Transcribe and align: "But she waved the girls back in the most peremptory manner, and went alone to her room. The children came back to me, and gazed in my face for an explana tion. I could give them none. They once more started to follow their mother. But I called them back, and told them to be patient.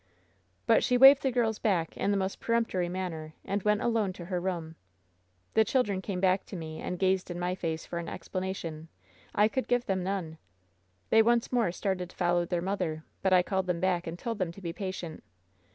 "But 0.65 0.83
she 0.83 0.97
waved 0.97 1.21
the 1.21 1.29
girls 1.29 1.59
back 1.59 1.95
in 1.95 2.09
the 2.09 2.17
most 2.17 2.39
peremptory 2.39 2.89
manner, 2.89 3.35
and 3.45 3.61
went 3.61 3.83
alone 3.83 4.13
to 4.13 4.25
her 4.25 4.39
room. 4.39 4.73
The 5.53 5.63
children 5.63 6.01
came 6.01 6.19
back 6.19 6.43
to 6.45 6.55
me, 6.55 6.79
and 6.81 6.97
gazed 6.97 7.29
in 7.29 7.37
my 7.39 7.53
face 7.53 7.85
for 7.85 7.99
an 7.99 8.07
explana 8.07 8.55
tion. 8.55 8.87
I 9.35 9.47
could 9.47 9.67
give 9.67 9.85
them 9.85 10.01
none. 10.03 10.39
They 11.11 11.21
once 11.21 11.51
more 11.51 11.71
started 11.71 12.09
to 12.09 12.15
follow 12.15 12.47
their 12.47 12.63
mother. 12.63 13.03
But 13.21 13.31
I 13.31 13.43
called 13.43 13.67
them 13.67 13.79
back, 13.79 14.07
and 14.07 14.17
told 14.17 14.39
them 14.39 14.51
to 14.53 14.59
be 14.59 14.73
patient. 14.73 15.23